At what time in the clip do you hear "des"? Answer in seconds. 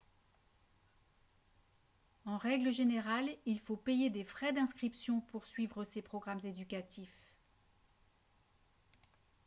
4.09-4.23